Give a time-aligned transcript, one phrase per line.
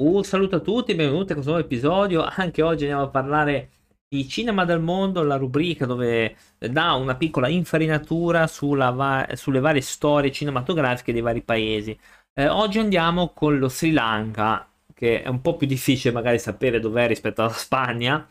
[0.00, 2.22] Un saluto a tutti, benvenuti a questo nuovo episodio.
[2.22, 3.70] Anche oggi andiamo a parlare
[4.08, 8.48] di Cinema del Mondo, la rubrica dove dà una piccola infarinatura
[8.92, 11.98] va- sulle varie storie cinematografiche dei vari paesi.
[12.32, 16.78] Eh, oggi andiamo con lo Sri Lanka, che è un po' più difficile magari sapere
[16.78, 18.24] dov'è rispetto alla Spagna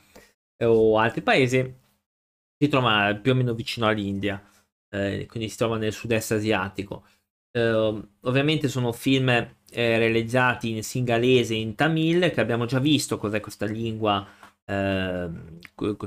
[0.55, 1.75] eh, o altri paesi.
[2.57, 4.41] Si trova più o meno vicino all'India,
[4.89, 7.03] eh, quindi si trova nel sud-est asiatico.
[7.51, 13.17] Eh, ovviamente sono film eh, realizzati in singalese e in tamil, che abbiamo già visto
[13.17, 14.25] cos'è questa lingua.
[14.65, 15.29] Eh,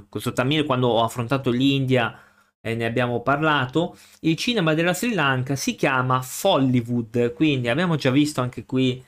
[0.09, 2.19] questo tamil quando ho affrontato l'India
[2.61, 3.97] e ne abbiamo parlato.
[4.21, 9.03] Il cinema della Sri Lanka si chiama Follywood, quindi abbiamo già visto anche qui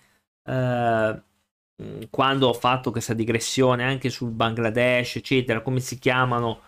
[0.44, 1.22] eh,
[2.10, 6.60] quando ho fatto questa digressione anche sul Bangladesh, eccetera, come si chiamano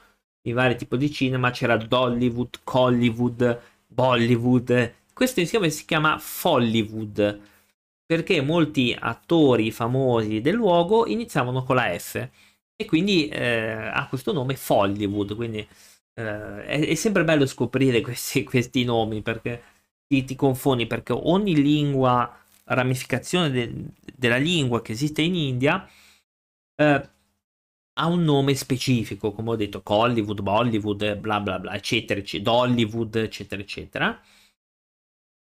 [0.43, 7.41] i vari tipi di cinema, c'era Dollywood, Collywood, Bollywood, questo insieme si chiama Follywood
[8.05, 12.29] perché molti attori famosi del luogo iniziavano con la F
[12.77, 15.35] e quindi eh, ha questo nome Follywood.
[15.35, 15.67] Quindi
[16.15, 19.63] eh, è, è, sempre bello scoprire questi, questi nomi perché
[20.07, 23.73] ti, ti, confondi perché ogni lingua, ramificazione de,
[24.17, 25.89] della lingua che esiste in India
[26.77, 27.09] eh,
[27.97, 33.15] ha un nome specifico, come ho detto, Hollywood, Bollywood, bla bla bla, eccetera, eccetera, Dollywood,
[33.17, 34.21] eccetera, eccetera.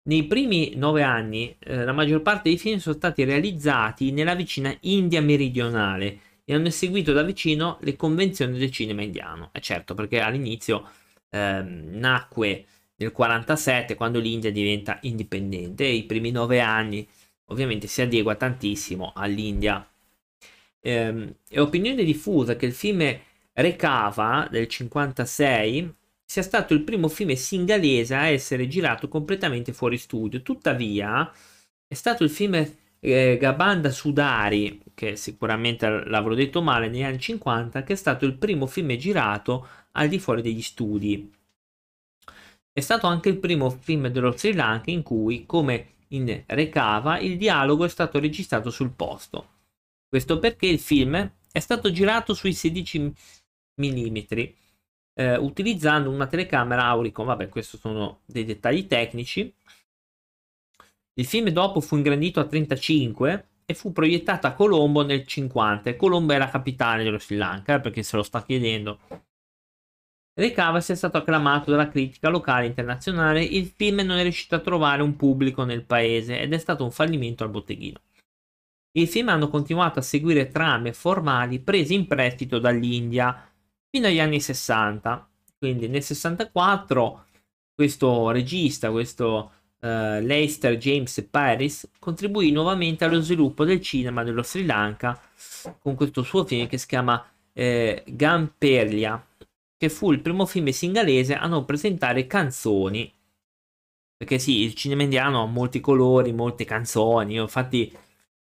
[0.04, 4.76] Nei primi nove anni eh, la maggior parte dei film sono stati realizzati nella vicina
[4.82, 9.50] India meridionale e hanno seguito da vicino le convenzioni del cinema indiano.
[9.54, 10.90] E certo, perché all'inizio
[11.30, 17.08] eh, nacque nel 47 quando l'India diventa indipendente e i primi nove anni
[17.46, 19.88] ovviamente si adegua tantissimo all'India.
[20.80, 23.20] Eh, è opinione diffusa che il film
[23.54, 25.94] Recava del 56
[26.32, 30.42] sia stato il primo film singalese a essere girato completamente fuori studio.
[30.42, 31.30] Tuttavia,
[31.86, 32.54] è stato il film
[33.02, 38.38] eh, Gabanda Sudari, che sicuramente l'avrò detto male, negli anni 50, che è stato il
[38.38, 41.30] primo film girato al di fuori degli studi.
[42.72, 47.36] È stato anche il primo film dello Sri Lanka in cui, come in Recava, il
[47.36, 49.50] dialogo è stato registrato sul posto.
[50.08, 53.14] Questo perché il film è stato girato sui 16
[53.82, 54.18] mm
[55.22, 57.26] eh, utilizzando una telecamera Auricon.
[57.26, 59.54] Vabbè, questi sono dei dettagli tecnici.
[61.14, 65.96] Il film dopo fu ingrandito a 35 e fu proiettato a Colombo nel 50.
[65.96, 69.00] Colombo la capitale dello Sri Lanka, eh, perché se lo sta chiedendo.
[70.34, 73.44] Recavas è stato acclamato dalla critica locale e internazionale.
[73.44, 76.92] Il film non è riuscito a trovare un pubblico nel paese ed è stato un
[76.92, 78.00] fallimento al botteghino.
[78.94, 83.51] Il film hanno continuato a seguire trame formali prese in prestito dall'India
[83.92, 85.30] fino agli anni 60.
[85.58, 87.26] Quindi nel 64
[87.76, 89.88] questo regista, questo uh,
[90.22, 95.22] Leicester James Paris, contribuì nuovamente allo sviluppo del cinema dello Sri Lanka
[95.80, 99.24] con questo suo film che si chiama eh, Gamperlia,
[99.78, 103.14] che fu il primo film singalese a non presentare canzoni.
[104.16, 107.36] Perché sì, il cinema indiano ha molti colori, molte canzoni.
[107.36, 107.92] Infatti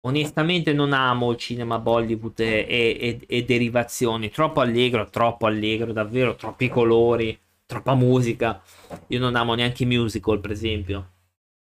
[0.06, 4.30] onestamente non amo il cinema Bollywood e, e, e, derivazioni.
[4.30, 8.62] Troppo allegro, troppo allegro, davvero troppi colori, troppa musica.
[9.08, 11.12] Io non amo neanche i musical, per esempio.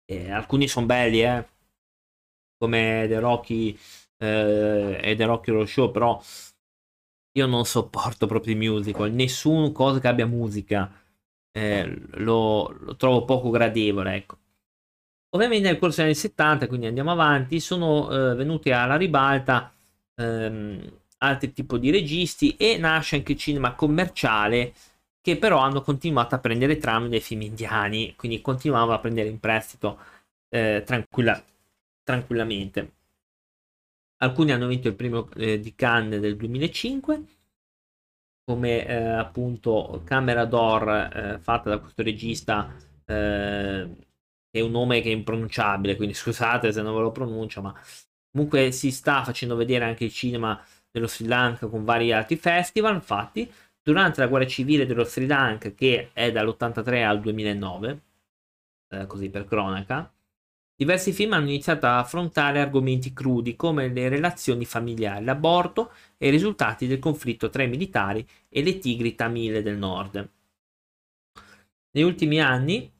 [0.04, 1.46] E alcuni sono belli, eh.
[2.58, 3.76] Come The Rocky
[4.18, 6.22] eh, e The Rocky Horror Show, però
[7.34, 9.12] io non sopporto proprio i musical.
[9.12, 10.90] Nessun cosa che abbia musica
[11.52, 14.38] eh, lo, lo trovo poco gradevole, ecco.
[15.34, 19.72] Ovviamente nel corso degli anni 70, quindi andiamo avanti, sono eh, venuti alla ribalta
[20.14, 24.74] ehm, altri tipi di registi e nasce anche il cinema commerciale
[25.22, 29.40] che però hanno continuato a prendere trame dei film indiani, quindi continuavano a prendere in
[29.40, 29.98] prestito
[30.50, 31.42] eh, tranquilla,
[32.02, 32.92] tranquillamente.
[34.18, 37.24] Alcuni hanno vinto il premio eh, di Cannes del 2005,
[38.44, 42.74] come eh, appunto Camera d'Or eh, fatta da questo regista
[43.06, 43.88] eh,
[44.52, 47.74] è un nome che è impronunciabile, quindi scusate se non ve lo pronuncio, ma
[48.30, 52.94] comunque si sta facendo vedere anche il cinema dello Sri Lanka con vari altri festival.
[52.94, 53.50] Infatti,
[53.82, 58.02] durante la guerra civile dello Sri Lanka, che è dall'83 al 2009,
[58.90, 60.12] eh, così per cronaca,
[60.76, 66.30] diversi film hanno iniziato a affrontare argomenti crudi come le relazioni familiari, l'aborto e i
[66.30, 70.28] risultati del conflitto tra i militari e le tigri tamile del nord.
[71.94, 72.90] Negli ultimi anni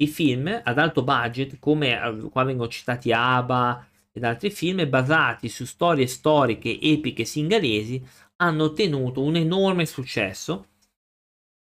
[0.00, 5.48] i film ad alto budget, come eh, qua vengono citati ABBA ed altri film, basati
[5.48, 8.02] su storie storiche epiche singalesi,
[8.36, 10.66] hanno ottenuto un enorme successo.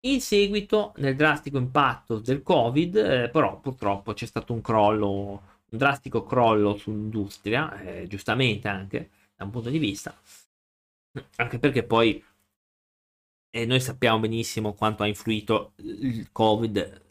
[0.08, 5.78] In seguito, nel drastico impatto del Covid, eh, però purtroppo c'è stato un crollo un
[5.78, 10.18] drastico crollo sull'industria, eh, giustamente anche da un punto di vista,
[11.36, 12.24] anche perché poi
[13.50, 17.07] eh, noi sappiamo benissimo quanto ha influito il Covid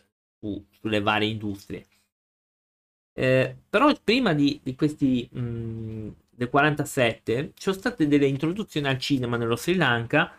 [0.46, 1.86] su, sulle varie industrie.
[3.18, 8.86] Eh, però prima di, di questi mh, mm, del 47 ci sono state delle introduzioni
[8.88, 10.30] al cinema nello Sri Lanka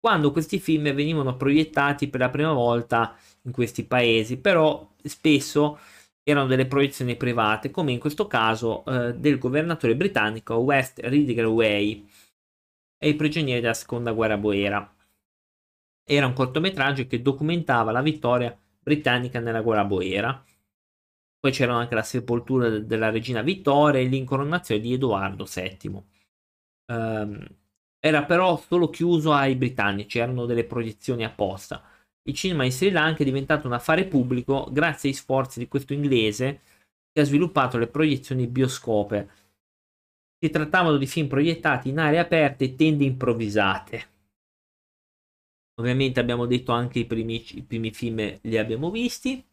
[0.00, 5.78] quando questi film venivano proiettati per la prima volta in questi paesi, però spesso
[6.24, 12.08] erano delle proiezioni private, come in questo caso eh, del governatore britannico West Ridgway
[12.98, 14.92] e i prigionieri della seconda guerra boera.
[16.04, 20.44] Era un cortometraggio che documentava la vittoria britannica nella guerra boera.
[21.38, 25.88] Poi c'erano anche la sepoltura della regina Vittoria e l'incoronazione di Edoardo VII.
[25.90, 26.04] Um,
[26.86, 27.46] ehm,
[27.98, 31.82] era però solo chiuso ai britannici, erano delle proiezioni apposta
[32.24, 35.92] il cinema in Sri Lanka è diventato un affare pubblico grazie ai sforzi di questo
[35.92, 36.60] inglese
[37.10, 39.28] che ha sviluppato le proiezioni bioscope.
[40.38, 44.10] Si trattavano di film proiettati in aree aperte e tende improvvisate.
[45.82, 49.44] Ovviamente abbiamo detto anche i primi, i primi film li abbiamo visti.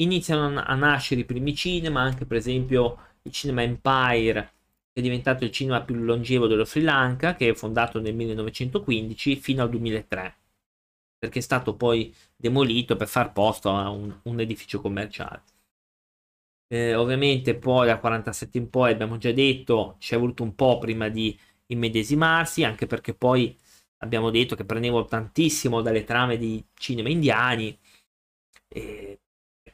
[0.00, 4.52] Iniziano a nascere i primi cinema, anche per esempio il Cinema Empire,
[4.92, 9.36] che è diventato il cinema più longevo dello Sri Lanka, che è fondato nel 1915
[9.36, 10.36] fino al 2003
[11.22, 15.44] perché è stato poi demolito per far posto a un, un edificio commerciale.
[16.66, 20.78] Eh, ovviamente poi dal 47 in poi abbiamo già detto ci è voluto un po'
[20.78, 23.56] prima di immedesimarsi anche perché poi
[24.02, 27.76] abbiamo detto che prendevano tantissimo dalle trame di cinema indiani
[28.68, 29.20] e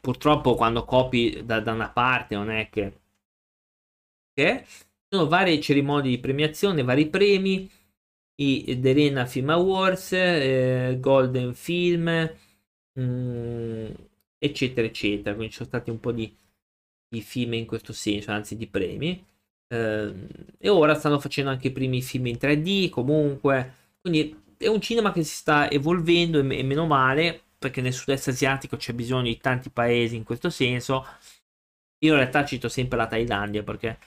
[0.01, 3.01] purtroppo quando copi da, da una parte non è che,
[4.33, 4.65] che
[5.09, 7.69] sono varie cerimonie di premiazione vari premi
[8.41, 12.05] i Derena Film Awards, eh, Golden Film,
[12.93, 13.91] mh, mm,
[14.39, 15.35] eccetera, eccetera.
[15.35, 16.33] Quindi ci sono stati un po' di,
[17.09, 19.25] di film in questo senso, anzi di premi.
[19.69, 20.15] Eh,
[20.59, 23.75] e ora stanno facendo anche i primi film in 3D, comunque.
[24.09, 28.29] Quindi è un cinema che si sta evolvendo e, e meno male, perché nel sud-est
[28.29, 31.07] asiatico c'è bisogno di tanti paesi in questo senso.
[31.99, 33.99] Io in realtà cito sempre la Thailandia perché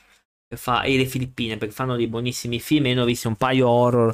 [0.55, 2.87] fa, e le Filippine perché fanno dei buonissimi film.
[2.87, 4.09] Io ne ho visto un paio horror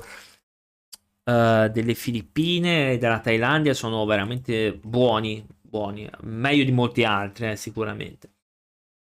[1.24, 7.56] uh, delle Filippine e della Thailandia, sono veramente buoni, buoni, meglio di molti altri, eh,
[7.56, 8.31] sicuramente.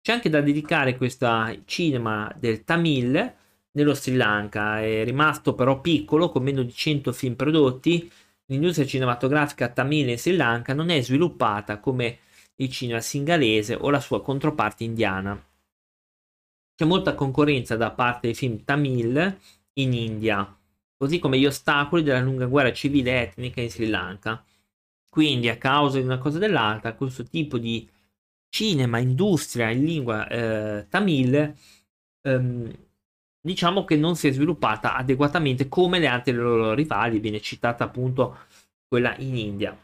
[0.02, 1.28] C'è anche da dedicare questo
[1.66, 3.38] cinema del Tamil
[3.80, 8.12] nello Sri Lanka, è rimasto però piccolo, con meno di 100 film prodotti.
[8.48, 12.20] L'industria cinematografica tamil in Sri Lanka non è sviluppata come
[12.56, 15.42] il cinema singalese o la sua controparte indiana.
[16.76, 19.38] C'è molta concorrenza da parte dei film tamil
[19.74, 20.58] in India,
[20.98, 24.44] così come gli ostacoli della lunga guerra civile etnica in Sri Lanka.
[25.10, 27.88] Quindi, a causa di una cosa o dell'altra, questo tipo di
[28.50, 31.56] cinema, industria in lingua eh, tamil,
[32.22, 32.74] ehm,
[33.50, 38.42] diciamo che non si è sviluppata adeguatamente come le altre loro rivali, viene citata appunto
[38.88, 39.76] quella in India.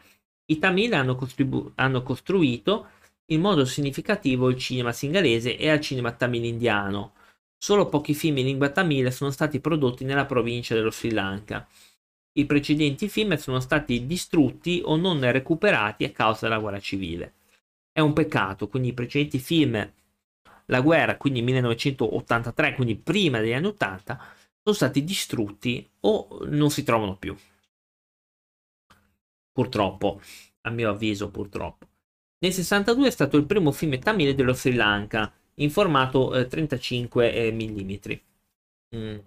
[0.52, 2.90] I tamil hanno, costribu- hanno costruito
[3.32, 7.14] in modo significativo il cinema singalese e al cinema tamil indiano.
[7.58, 11.66] Solo pochi film in lingua tamil sono stati prodotti nella provincia dello Sri Lanka.
[12.38, 17.32] I precedenti film sono stati distrutti o non recuperati a causa della guerra civile.
[17.90, 19.92] È un peccato, quindi i precedenti film,
[20.66, 24.18] la guerra, quindi 1983, quindi prima degli anni 80,
[24.62, 27.36] sono stati distrutti o non si trovano più.
[29.52, 30.20] Purtroppo,
[30.62, 31.86] a mio avviso, purtroppo.
[32.38, 37.52] Nel 62 è stato il primo film tamile dello Sri Lanka in formato eh, 35
[37.52, 37.92] mm.
[38.94, 39.18] Mm.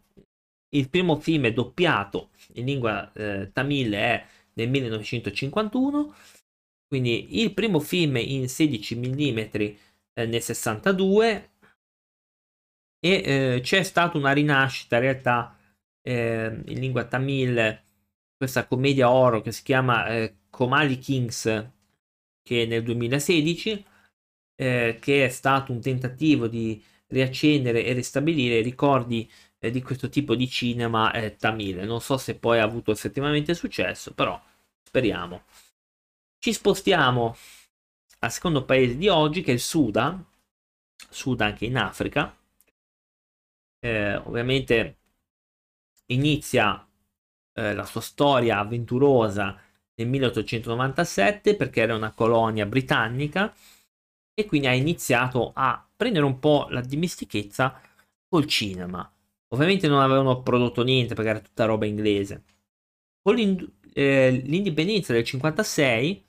[0.72, 6.14] Il primo film doppiato in lingua eh, tamile è nel 1951,
[6.88, 9.40] quindi il primo film in 16 mm
[10.22, 11.52] eh, nel 62
[13.00, 13.12] e
[13.56, 15.58] eh, c'è stata una rinascita in realtà
[16.02, 17.82] eh, in lingua tamil
[18.36, 21.72] questa commedia horror che si chiama eh, Komali Kings
[22.42, 23.86] che nel 2016,
[24.56, 30.36] eh, che è stato un tentativo di riaccendere e ristabilire ricordi eh, di questo tipo
[30.36, 31.86] di cinema eh, tamile.
[31.86, 34.42] Non so se poi ha avuto effettivamente successo, però
[34.82, 35.44] speriamo.
[36.40, 37.36] Ci spostiamo
[38.20, 40.26] al secondo paese di oggi, che è il Sudan,
[41.10, 42.36] Sudan anche in Africa.
[43.82, 44.98] Eh, ovviamente
[46.08, 46.86] inizia
[47.54, 49.58] eh, la sua storia avventurosa
[49.96, 53.54] nel 1897 perché era una colonia britannica
[54.34, 57.82] e quindi ha iniziato a prendere un po' la dimestichezza
[58.28, 59.10] col cinema.
[59.50, 62.44] Ovviamente non avevano prodotto niente perché era tutta roba inglese.
[63.22, 63.38] Con
[63.94, 66.26] eh, l'indipendenza del 56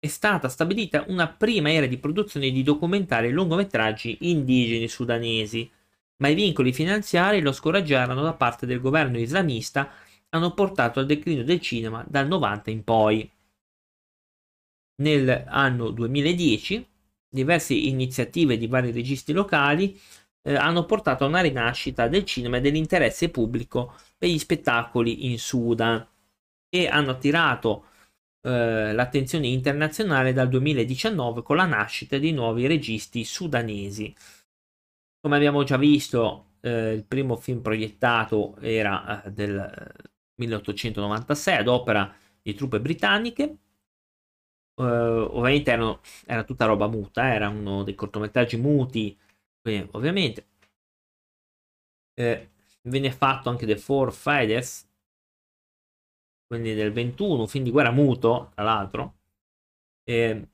[0.00, 5.70] è stata stabilita una prima era di produzione di documentari e lungometraggi indigeni sudanesi,
[6.16, 9.90] ma i vincoli finanziari lo scoraggiarono da parte del governo islamista
[10.30, 13.30] hanno portato al declino del cinema dal 90 in poi.
[15.02, 16.86] Nell'anno 2010
[17.28, 19.98] diverse iniziative di vari registi locali
[20.42, 25.38] eh, hanno portato a una rinascita del cinema e dell'interesse pubblico per gli spettacoli in
[25.38, 26.06] Sudan
[26.70, 27.84] e hanno attirato
[28.42, 34.14] eh, l'attenzione internazionale dal 2019 con la nascita di nuovi registi sudanesi.
[35.20, 39.92] Come abbiamo già visto, eh, il primo film proiettato era eh, del
[40.36, 43.56] 1896 ad opera di truppe britanniche.
[44.80, 49.14] Uh, ovviamente erano, era tutta roba muta, era uno dei cortometraggi muti,
[49.60, 50.46] quindi ovviamente
[52.14, 52.50] eh,
[52.82, 54.88] venne fatto anche The Four Fighters,
[56.50, 59.14] quindi del 21, un film di guerra muto, tra l'altro.
[60.02, 60.48] Eh,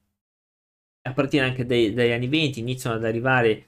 [1.03, 3.67] a partire anche dai, dagli anni 20 iniziano ad arrivare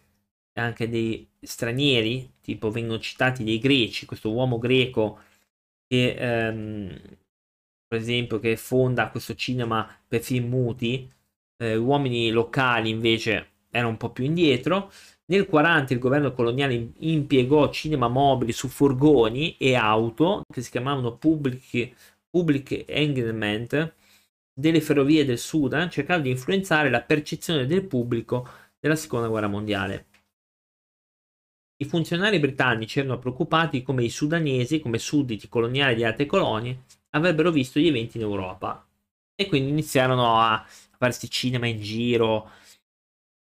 [0.58, 5.20] anche dei stranieri, tipo vengono citati dei greci, questo uomo greco
[5.87, 7.00] che ehm,
[7.87, 11.11] per esempio che fonda questo cinema per film muti,
[11.56, 14.90] eh, uomini locali invece erano un po' più indietro.
[15.26, 21.16] Nel 40 il governo coloniale impiegò cinema mobili su furgoni e auto che si chiamavano
[21.16, 23.94] public, public engagement
[24.52, 30.06] delle ferrovie del Sudan, cercando di influenzare la percezione del pubblico della seconda guerra mondiale.
[31.80, 37.52] I funzionari britannici erano preoccupati come i sudanesi, come sudditi coloniali di altre colonie, avrebbero
[37.52, 38.85] visto gli eventi in Europa.
[39.37, 42.50] E quindi iniziarono a farsi cinema in giro.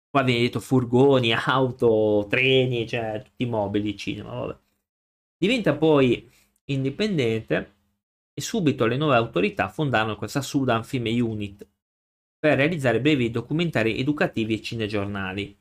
[0.10, 4.58] Qua viene detto furgoni, auto, treni, cioè tutti i mobili, cinema, vabbè.
[5.38, 6.30] Diventa poi
[6.66, 7.77] indipendente
[8.38, 11.68] e subito le nuove autorità fondarono questa Sudan Film Unit
[12.38, 15.58] per realizzare brevi documentari educativi e cinegiornali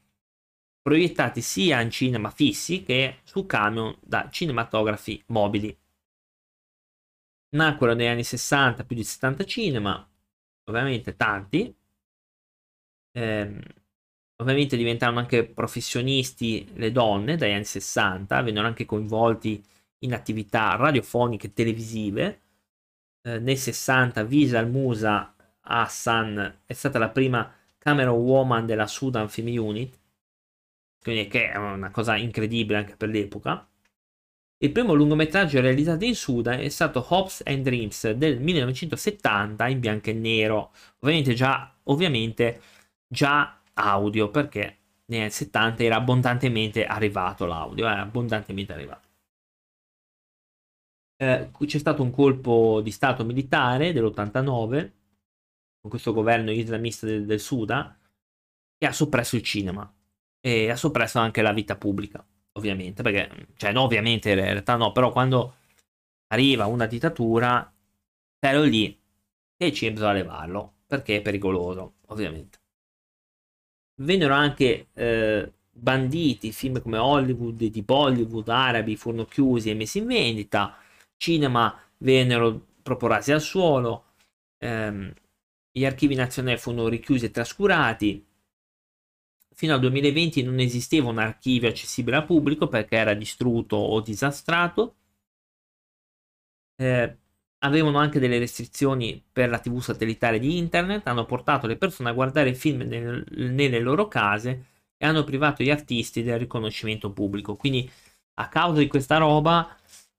[0.86, 5.76] proiettati sia in cinema fissi che su camion da cinematografi mobili.
[7.56, 10.08] Nacquero negli anni 60 più di 70 cinema,
[10.66, 11.74] ovviamente tanti.
[13.10, 13.60] Eh,
[14.36, 19.60] ovviamente diventarono anche professionisti le donne dagli anni 60, vennero anche coinvolti
[20.04, 22.42] in attività radiofoniche e televisive.
[23.26, 29.58] Eh, nel 60 Visa Musa Hassan è stata la prima camera woman della Sudan Film
[29.58, 29.98] Unit
[31.02, 33.64] quindi che è una cosa incredibile anche per l'epoca.
[34.58, 40.10] Il primo lungometraggio realizzato in Sudan è stato Hopes and Dreams del 1970 in bianco
[40.10, 40.72] e nero.
[41.00, 42.60] Ovviamente già, ovviamente
[43.06, 44.78] già audio perché
[45.08, 49.05] anni 70 era abbondantemente arrivato l'audio, era abbondantemente arrivato.
[51.18, 54.92] Eh, c'è stato un colpo di stato militare dell'89
[55.80, 57.96] con questo governo islamista del, del Sudan
[58.76, 59.90] che ha soppresso il cinema
[60.40, 64.92] e ha soppresso anche la vita pubblica, ovviamente, perché, cioè, no, ovviamente in realtà no,
[64.92, 65.56] però quando
[66.28, 67.72] arriva una dittatura,
[68.38, 68.96] ero lì
[69.56, 72.58] e ci bisogna levarlo, perché è pericoloso, ovviamente.
[73.98, 80.06] Vennero anche eh, banditi film come Hollywood di Bollywood, arabi, furono chiusi e messi in
[80.06, 80.76] vendita,
[81.16, 84.14] cinema vennero proporati al suolo,
[84.58, 85.12] ehm,
[85.72, 88.24] gli archivi nazionali furono richiusi e trascurati,
[89.54, 94.96] fino al 2020 non esisteva un archivio accessibile al pubblico perché era distrutto o disastrato.
[96.76, 97.16] Eh,
[97.60, 102.12] avevano anche delle restrizioni per la TV satellitare di internet, hanno portato le persone a
[102.12, 104.66] guardare film nel, nelle loro case
[104.98, 107.56] e hanno privato gli artisti del riconoscimento pubblico.
[107.56, 107.90] Quindi
[108.34, 109.74] a causa di questa roba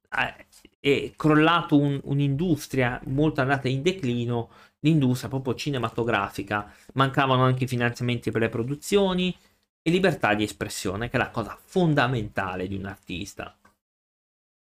[0.09, 0.46] eh,
[0.79, 4.49] è crollato un, un'industria molto andata in declino
[4.81, 9.35] l'industria proprio cinematografica, mancavano anche i finanziamenti per le produzioni
[9.81, 13.57] e libertà di espressione, che è la cosa fondamentale di un artista.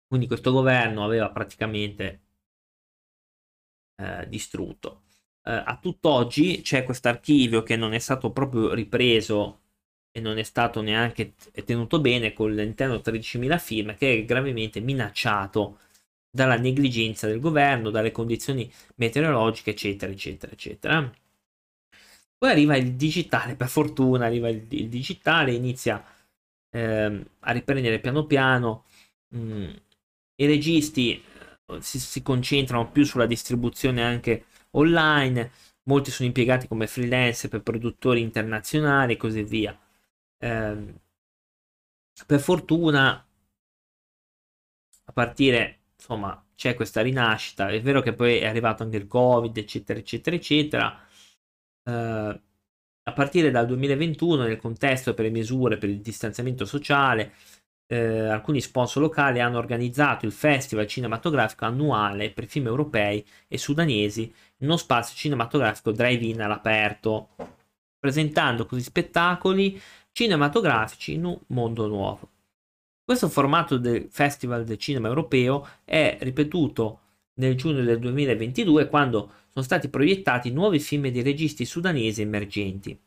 [0.08, 2.22] Quindi questo governo aveva praticamente
[3.96, 5.03] eh, distrutto.
[5.44, 9.60] Eh, a tutt'oggi c'è questo archivio che non è stato proprio ripreso
[10.12, 15.80] e non è stato neanche tenuto bene con all'interno 13.000 firme che è gravemente minacciato
[16.32, 21.12] dalla negligenza del governo, dalle condizioni meteorologiche, eccetera, eccetera, eccetera.
[22.38, 26.04] Poi arriva il digitale, per fortuna arriva il, il digitale, inizia
[26.72, 28.86] ehm, a riprendere piano piano.
[29.30, 29.70] Mh, mm,
[30.38, 31.24] I registi
[31.68, 35.52] eh, si, si, concentrano più sulla distribuzione anche online,
[35.84, 39.78] molti sono impiegati come freelance per produttori internazionali e così via.
[40.40, 40.94] Eh,
[42.26, 43.26] per fortuna,
[45.06, 47.70] a partire insomma c'è questa rinascita.
[47.70, 51.00] È vero che poi è arrivato anche il Covid, eccetera, eccetera, eccetera.
[51.86, 52.41] eh,
[53.03, 57.34] a partire dal 2021 nel contesto per le misure per il distanziamento sociale
[57.88, 64.24] eh, alcuni sponsor locali hanno organizzato il festival cinematografico annuale per film europei e sudanesi
[64.60, 67.29] in uno spazio cinematografico drive-in all'aperto
[68.00, 69.81] presentando così spettacoli
[70.12, 72.31] cinematografici in un mondo nuovo
[73.12, 77.00] questo formato del Festival del Cinema Europeo è ripetuto
[77.39, 82.98] nel giugno del 2022 quando sono stati proiettati nuovi film di registi sudanesi emergenti,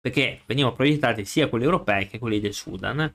[0.00, 3.12] perché venivano proiettati sia quelli europei che quelli del Sudan.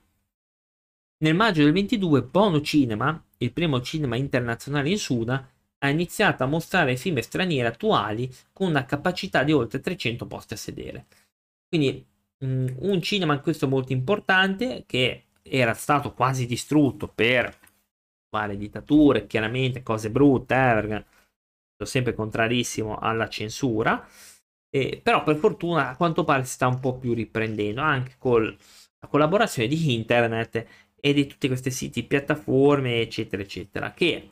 [1.19, 5.47] Nel maggio del 22 Bono Cinema, il primo cinema internazionale in Sudan,
[5.77, 10.57] ha iniziato a mostrare film stranieri attuali con una capacità di oltre 300 posti a
[10.57, 11.05] sedere.
[11.69, 12.05] Quindi
[12.39, 17.57] mh, un cinema in questo molto importante che era stato quasi distrutto per
[18.29, 21.05] varie dittature, chiaramente cose brutte, eh, perché
[21.77, 24.07] sono sempre contrarissimo alla censura,
[24.69, 28.43] eh, però per fortuna a quanto pare si sta un po' più riprendendo, anche con
[28.43, 30.65] la collaborazione di internet
[30.99, 34.31] e di tutti questi siti, piattaforme, eccetera, eccetera, che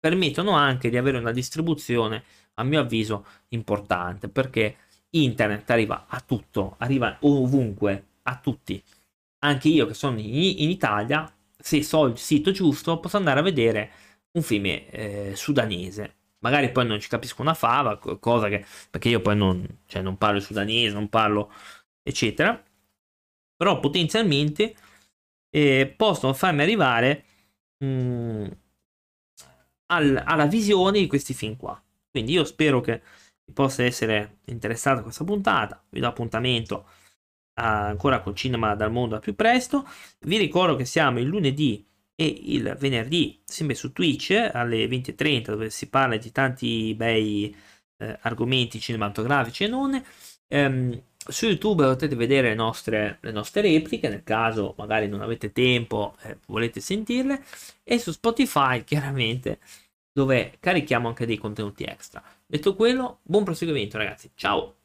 [0.00, 2.24] permettono anche di avere una distribuzione,
[2.54, 4.76] a mio avviso, importante, perché
[5.10, 8.82] internet arriva a tutto, arriva ovunque, a tutti
[9.40, 13.42] anche io che sono in, in Italia, se so il sito giusto, posso andare a
[13.42, 13.90] vedere
[14.32, 16.16] un film eh, sudanese.
[16.40, 18.64] Magari poi non ci capisco una fava, cosa che...
[18.90, 21.52] perché io poi non, cioè, non parlo sudanese, non parlo
[22.02, 22.62] eccetera.
[23.56, 24.74] Però potenzialmente
[25.50, 27.24] eh, possono farmi arrivare
[27.78, 28.46] mh, mm,
[29.86, 31.80] al, alla visione di questi film qua.
[32.10, 33.02] Quindi io spero che
[33.52, 35.82] possa essere interessato a questa puntata.
[35.88, 36.86] Vi do appuntamento
[37.58, 39.86] ancora col cinema dal mondo al più presto.
[40.20, 41.84] Vi ricordo che siamo il lunedì
[42.14, 47.54] e il venerdì, sempre su Twitch alle 20.30, dove si parla di tanti bei
[47.98, 50.02] eh, argomenti cinematografici e non.
[50.48, 55.52] Ehm, su YouTube potete vedere le nostre, le nostre, repliche, nel caso magari non avete
[55.52, 57.42] tempo eh, volete sentirle,
[57.84, 59.58] e su Spotify chiaramente
[60.12, 62.22] dove carichiamo anche dei contenuti extra.
[62.46, 64.77] Detto quello, buon proseguimento ragazzi, ciao!